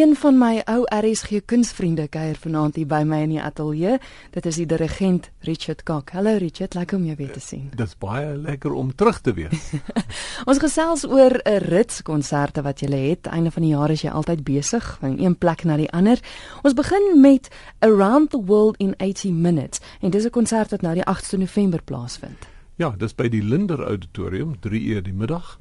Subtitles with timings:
[0.00, 3.98] Een van my ou RSG kunsvriende kuier vanaand hier by my in die ateljee.
[4.32, 6.14] Dit is die dirigent Richard Kok.
[6.16, 7.66] Hallo Richard, lekker om jou weer te sien.
[7.74, 9.66] Dit is baie lekker om terug te wees.
[10.48, 13.26] Ons gesels oor 'n rits konserte wat jy het.
[13.28, 16.16] Einde van die jaar is jy altyd besig van een plek na die ander.
[16.62, 17.52] Ons begin met
[17.84, 21.82] Around the World in 80 Minutes en dis 'n konsert wat nou die 8de November
[21.82, 22.48] plaasvind.
[22.76, 25.58] Ja, dis by die Linder Auditorium, 3 uur die middag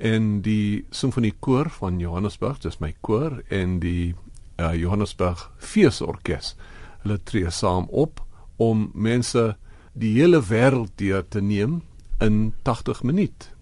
[0.00, 4.14] en die simfoniekoor van Johannesburg, dis my koor en die
[4.56, 6.54] uh, Johannesburg Feesorkes.
[7.04, 8.22] Hulle tree saam op
[8.56, 9.54] om mense
[9.92, 11.82] die hele wêreld deur te neem
[12.20, 13.52] in 80 minute.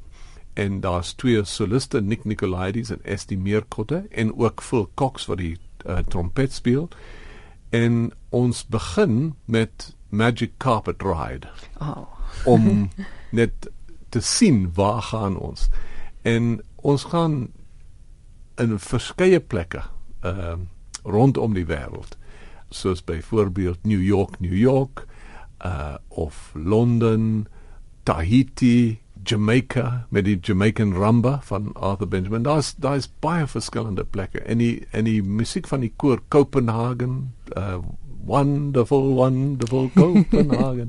[0.55, 5.57] En daar's twee soliste, Nick Nicolaides en Esti Meerkotte en ook Phil Cox wat die
[5.87, 6.89] uh, trompet speel.
[7.71, 11.51] En ons begin met Magic Carpet Ride.
[11.81, 12.07] Oh.
[12.45, 12.91] om
[13.31, 13.71] net
[14.09, 15.69] te sien waar gaan ons
[16.29, 17.39] en ons gaan
[18.59, 19.85] in verskeie plekke
[20.27, 20.59] uh
[21.09, 22.17] rondom die wêreld
[22.75, 25.07] soos byvoorbeeld New York, New York
[25.65, 27.47] uh of Londen,
[28.03, 32.43] Tahiti, Jamaica met die Jamaican rumba van Arthur Benjamin.
[32.43, 37.79] Daar's daar's baie verskillende plekke en die en die musiek van die koor Copenhagen, uh
[38.29, 40.89] wonderful wonderful Copenhagen.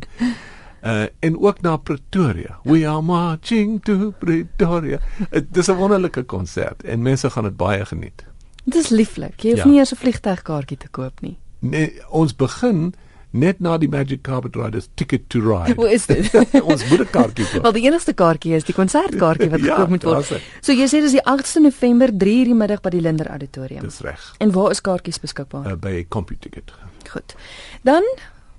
[0.84, 2.60] Uh, en ook na Pretoria.
[2.64, 5.00] We are marching to Pretoria.
[5.30, 8.26] Dit is 'n wonderlike konsert en mense gaan dit baie geniet.
[8.64, 9.40] Dit is lieflik.
[9.42, 9.68] Jy hoef ja.
[9.68, 11.38] nie eers 'n vliegtuigkaartjie te koop nie.
[11.60, 12.94] Nee, ons begin
[13.30, 15.76] net na die Magic Carpet Riders Ticket to Ride.
[15.78, 16.34] Hoe is dit?
[16.72, 17.62] ons moet 'n kaartjie koop.
[17.62, 20.42] Wel die enigste kaartjie is die konsertkaartjie wat Ja, gekoop moet word.
[20.62, 23.82] So jy sê dis die 8de November 3:00 die middag by die Linder Auditorium.
[23.82, 24.34] Dis reg.
[24.40, 25.72] En waar is kaartjies beskikbaar?
[25.72, 26.74] Uh, by CompuTicket.
[27.10, 27.36] Goed.
[27.82, 28.04] Dan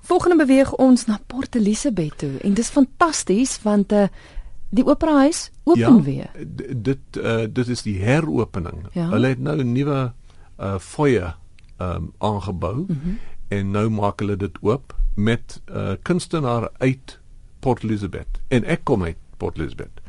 [0.01, 4.07] volgende beweeg ons na Port Elizabeth toe en dis fantasties want uh,
[4.69, 6.29] die operahuis open weer.
[6.55, 8.85] d- dit uh, dit is die heropening.
[8.93, 9.09] Ja.
[9.09, 10.11] Hulle het nou 'n nuwe
[10.59, 11.35] uh foyer
[11.81, 13.17] um aangebou mm -hmm.
[13.47, 17.19] en nou maak hulle dit oop met uh kunstenaars uit
[17.59, 18.41] Port Elizabeth.
[18.47, 20.01] En ek kom uit Port Elizabeth.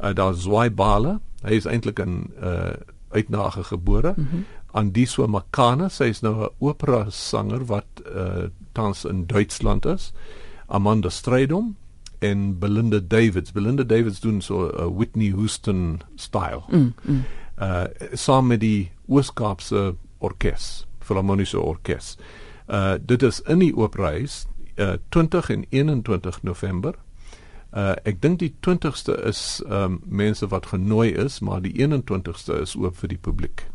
[0.00, 2.70] Uh daar's Zwai Bala, hy is eintlik in uh
[3.16, 4.12] uitnage gebore.
[4.16, 4.44] Mm -hmm.
[4.76, 10.12] Andiso Makana, sy is nou 'n opera sanger wat uh tans in Duitsland is.
[10.66, 11.76] Amanda Strydom
[12.18, 13.52] en Belinda Davids.
[13.52, 16.62] Belinda Davids doen so 'n uh, Whitney Houston style.
[16.68, 17.24] Mm, mm.
[17.62, 22.16] Uh saam met die Ooskaapse orkes, Filharmoniese orkes.
[22.68, 24.46] Uh dit is in die operahuis
[24.76, 26.94] uh 20 en 21 November.
[27.76, 32.76] Uh ek dink die 20ste is um mense wat genooi is, maar die 21ste is
[32.76, 33.66] oop vir die publiek.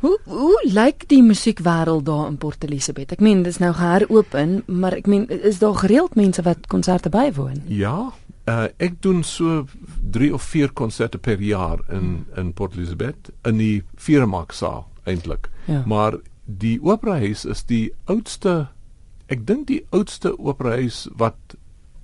[0.00, 3.12] Hoe hoe lyk die musiekwêreld daar in Port Elizabeth?
[3.12, 7.62] Ek meen dis nou geheropen, maar ek meen is daar gereeld mense wat konserte bywoon?
[7.68, 8.12] Ja,
[8.48, 9.64] uh, ek doen so
[10.16, 15.48] 3 of 4 konserte per jaar in in Port Elizabeth in die Viermarksaal eintlik.
[15.64, 15.82] Ja.
[15.86, 18.68] Maar die operahuis is die oudste
[19.30, 21.56] ek dink die oudste operahuis wat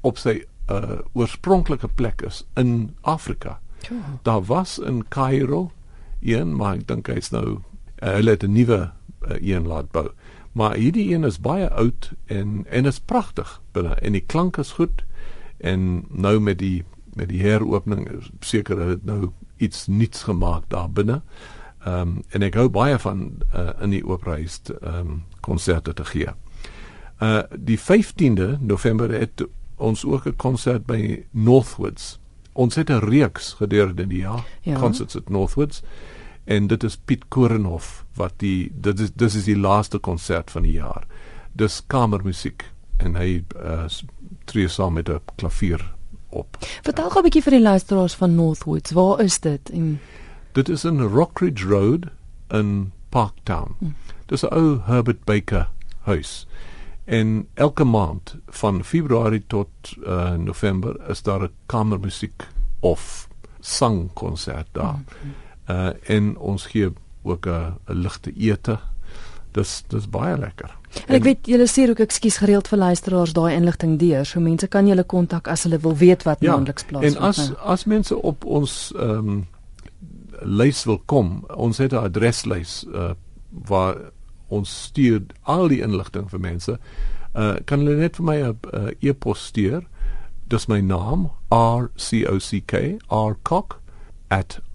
[0.06, 3.60] op sy uh, oorspronklike plek is in Afrika.
[3.88, 4.18] Ja.
[4.22, 5.70] Daar was in Kaïro
[6.20, 7.58] een, maar ek dink hy's nou
[8.02, 8.90] uh, hulle het 'n nuwe
[9.28, 10.10] uh, een laat bou.
[10.52, 14.72] Maar hierdie een is baie oud en en is pragtig binne en die klank is
[14.72, 15.04] goed
[15.58, 16.84] en nou met die
[17.14, 18.08] met die heropening
[18.40, 21.22] seker hulle het nou iets nuuts gemaak daar binne.
[21.84, 26.04] Ehm um, en ek hou baie van uh, in die operahuis ehm um, konserte te
[26.04, 26.32] gee.
[27.22, 29.44] Uh die 15de November het
[29.76, 32.18] ons ook 'n konsert by Northwoods.
[32.52, 34.78] Ons het 'n reeks gedurende die jaar Ja.
[34.78, 35.82] concerts at Northwoods
[36.44, 40.62] en dit is Piet Korenhof wat die dit is dis is die laaste konsert van
[40.62, 41.06] die jaar.
[41.52, 42.64] Dis kamermusiek
[42.98, 43.84] en hy uh,
[44.44, 45.92] tree saam met 'n klavier
[46.30, 46.56] op.
[46.82, 48.90] Vertel gou 'n bietjie vir die luisteraars van Northwoods.
[48.92, 49.70] Waar is dit?
[49.70, 50.00] En
[50.52, 52.06] Dit is in Rockridge Road
[52.50, 53.74] in Parktown.
[53.78, 53.86] Hm.
[54.26, 55.68] Dis 'n ou Herbert Baker
[56.00, 56.46] huis.
[57.06, 59.68] En elke maand van Februarie tot
[60.02, 62.46] uh, November is daar 'n kamermusiek
[62.80, 63.28] of
[63.60, 64.98] sangkonsert daar.
[65.70, 68.78] Uh en ons gee ook 'n ligte ete.
[69.50, 70.76] Dis dis baie lekker.
[71.06, 74.66] En ek weet julle stuur ook ekskuus gereeld vir luisteraars daai inligting deur, so mense
[74.66, 77.16] kan julle kontak as hulle wil weet wat maandeliks plaasvind.
[77.16, 77.58] En as nou.
[77.58, 79.46] as mense op ons ehm um,
[80.40, 83.10] lys wil kom, ons het 'n adreslys uh
[83.50, 83.96] waar
[84.48, 86.78] ons stuur al die inligting vir mense.
[87.34, 89.82] Uh kan hulle net vir my 'n uh, e-pos stuur.
[90.48, 93.80] Dis my naam R C O C K R Cock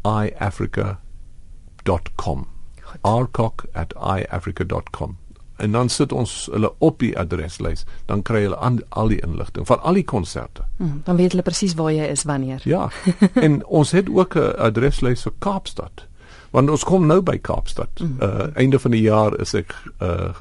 [0.03, 2.47] iafrica.com.
[2.81, 2.99] Goed.
[3.01, 5.17] rcock@iafrica.com.
[5.55, 9.67] En dan sit ons hulle op die adreslys, dan kry hulle aan, al die inligting
[9.67, 10.61] van al die konserte.
[10.77, 12.61] Hm, dan weet hulle presies waar jy is wanneer.
[12.63, 12.89] Ja.
[13.45, 16.07] en ons het ook 'n adreslys vir Kaapstad
[16.51, 17.99] Want ons kom nou by Kaapstad.
[17.99, 18.17] Mm.
[18.19, 20.31] Uh einde van die jaar is ek uh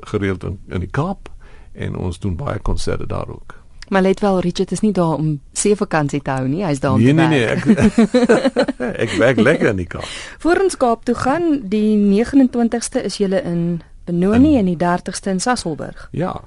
[0.00, 1.28] gereeld in, in die Kaap
[1.72, 3.62] en ons doen baie konserte daar ook.
[3.88, 6.62] Maar let wel Richard is nie daar om see vakansie te hou nie.
[6.64, 7.64] Hy's daar om nee, te werk.
[7.64, 10.06] Nee nee, ek ek werk lekker in die Kaap.
[10.38, 15.40] Voor ons Kaap toe gaan, die 29ste is jy in Benoni en die 30ste in
[15.40, 16.08] Sasolburg.
[16.12, 16.40] Ja.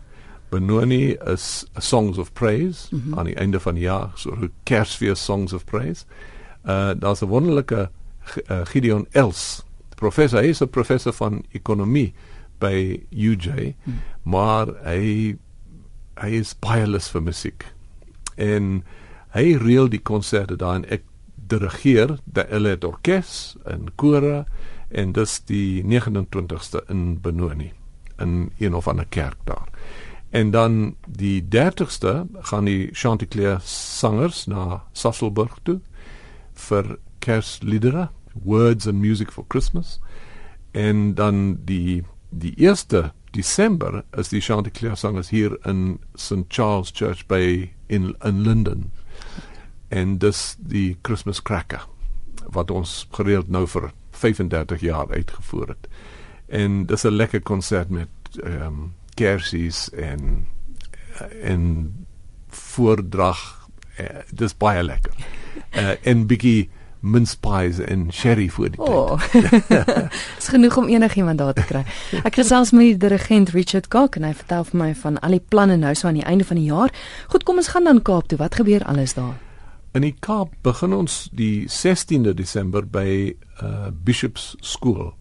[0.50, 3.20] Benoni is Songs of Praise mm -hmm.
[3.20, 6.06] aan die einde van die jaar, so Kersfees Songs of Praise.
[6.66, 7.90] Uh daar's 'n wonderlike
[8.72, 9.64] Gideon Els.
[9.96, 12.14] Professor, hy is 'n professor van ekonomie
[12.60, 14.00] by UJ, mm.
[14.24, 15.36] maar hy
[16.16, 17.66] hy is baie lus vir musiek.
[18.38, 18.84] En
[19.36, 21.04] hy reël die konserte daar en ek
[21.36, 24.46] dirigeer die Ellet Orkes en kore
[24.90, 27.72] en dis die 29ste in Benoni
[28.24, 29.68] in een of ander kerk daar.
[30.32, 35.80] En dan die 30ste gaan die Chanticleer sangers na Sasselburg toe
[36.68, 38.10] vir Kersliedere,
[38.44, 40.00] Words and Music for Christmas.
[40.72, 47.26] En dan die die 1ste Desember is die Chanticleer sangers hier in St Charles Church
[47.28, 48.92] by in in London.
[49.88, 51.88] En dis die Christmas cracker
[52.54, 55.88] wat ons gereeld nou vir 35 jaar uitgevoer het.
[56.48, 58.10] En dis 'n lekker konsert met
[58.44, 60.48] ehm um, kersies en
[61.42, 61.94] en
[62.48, 63.68] voordrag.
[64.00, 65.14] Uh, dis baie lekker.
[65.76, 66.70] Uh, en bietjie
[67.06, 69.22] mince pies en sherry voor die oh.
[69.32, 69.68] tyd.
[70.36, 71.84] Dis genoeg om enigiemand daar te kry.
[72.26, 75.44] Ek gesels met die dirigent Richard Kok en hy vertel vir my van al die
[75.54, 76.94] planne nou so aan die einde van die jaar.
[77.30, 78.40] Goed, kom ons gaan dan Kaap toe.
[78.42, 79.36] Wat gebeur alles daar?
[79.96, 85.14] In die Kaap begin ons die 16de Desember by uh, Bishops School.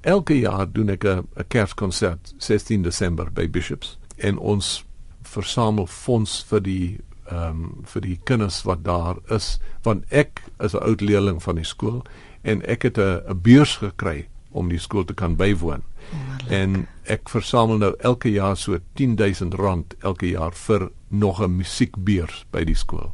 [0.00, 4.84] Elke jaar doen ek 'n Kerskonsert 16 Desember by Bishops en ons
[5.22, 6.98] versamel fonds vir die
[7.28, 11.56] ehm um, vir die kinders wat daar is want ek is 'n oud leerling van
[11.56, 12.02] die skool
[12.42, 15.82] en ek het 'n beurs gekry om die skool te kan bywoon.
[16.12, 21.56] Oh, en ek versamel nou elke jaar so 10000 rand elke jaar vir nog 'n
[21.56, 23.12] musiekbeurs by die skool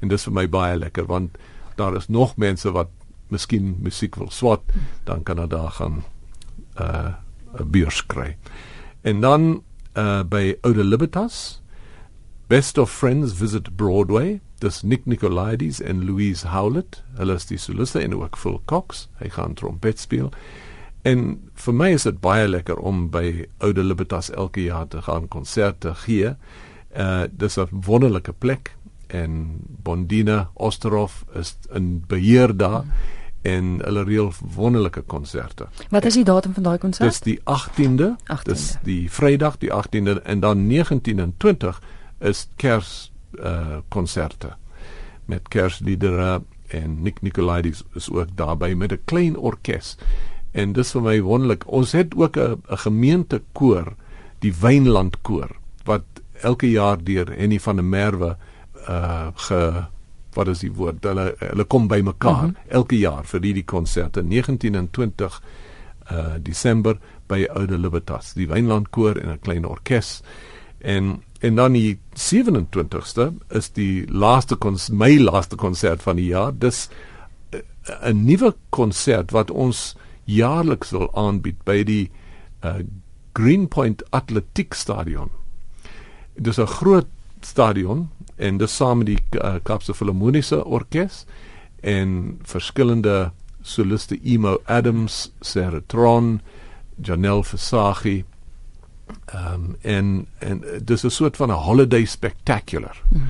[0.00, 1.38] en dis vir my baie lekker want
[1.76, 2.88] daar is nog mense wat
[3.28, 4.62] miskien musiek wil swat
[5.04, 6.02] dan kan hulle daar gaan
[6.76, 7.12] 'n uh,
[7.60, 8.36] 'n beurs kry.
[9.02, 9.62] En dan
[9.94, 11.62] uh, by Oude Libertas
[12.48, 14.40] Best of Friends visit Broadway.
[14.58, 17.02] Dis Nick Nicolaides en Louise Howlett.
[17.18, 19.08] Hulle is die soliste en ook Phil Cox.
[19.18, 20.30] Hy gaan trompet speel.
[21.02, 21.24] En
[21.58, 25.96] vir my is dit baie lekker om by Oude Libertas elke jaar te gaan konserte
[26.04, 26.36] gee.
[26.94, 28.76] Uh dis 'n wonderlike plek
[29.06, 32.92] en Bondina Osterhof is in beheer daar hmm.
[33.42, 35.66] en hulle reël wonderlike konserte.
[35.90, 37.10] Wat is die datum van daai konsert?
[37.10, 38.14] Dis die 18de.
[38.30, 38.52] 18de.
[38.52, 41.82] Dis die Vrydag die 18de en dan 19 en 20
[42.20, 44.54] is Kers uh konserte
[45.26, 49.96] met Kersliedere en Nick Nicolaides is ook daarby met 'n klein orkes.
[50.52, 51.66] En dis vir my wonderlik.
[51.66, 53.94] Ons het ook 'n gemeentekoor,
[54.38, 55.50] die Wynland koor
[55.84, 56.04] wat
[56.42, 58.36] elke jaar deur Henny van der Merwe
[58.88, 59.84] uh ge
[60.36, 62.70] wat is die woord hulle hulle kom by mekaar mm -hmm.
[62.78, 65.42] elke jaar vir hierdie konserte 19 en 20
[66.12, 70.22] uh Desember by Oude Libertas die Wynland koor en 'n klein orkes
[70.78, 74.58] en en dan die 27ste is die laaste
[74.90, 76.88] my laaste konsert van die jaar dis
[77.54, 77.60] uh,
[78.10, 79.94] 'n nuwe konsert wat ons
[80.24, 82.10] jaarliks wil aanbied by die
[82.64, 82.80] uh
[83.36, 85.30] Greenpoint Atletiek Stadion
[86.34, 87.06] dis 'n groot
[87.40, 91.24] stadion en dis saam met die uh, Kaapse Filharmoniese Orkees
[91.80, 93.30] en verskillende
[93.62, 96.40] soliste Emo Adams, Sarah Tron,
[97.02, 98.24] Janelle Versace.
[99.26, 103.02] Ehm um, en en dis 'n soort van 'n holiday spectacular.
[103.08, 103.22] Mm.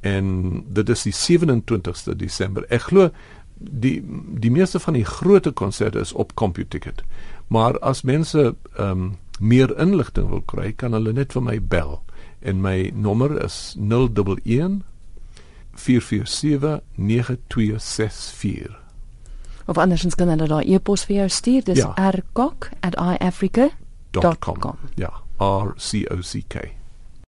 [0.00, 2.64] En dit is die 27ste Desember.
[2.68, 3.10] Ek glo
[3.58, 4.04] die
[4.38, 7.02] die meeste van die groot konserte is op CompuTicket.
[7.46, 12.02] Maar as mense ehm um, meer inligting wil kry, kan hulle net vir my bel
[12.38, 14.82] en my nommer is 011
[15.74, 18.82] 447 9264
[19.64, 21.92] of andersins kan hulle daar e-pos vir jou stuur dis ja.
[24.22, 24.56] Dot com.
[24.56, 24.78] com.
[24.96, 26.76] Yeah, R C O C K.